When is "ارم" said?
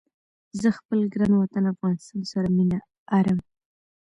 3.17-3.39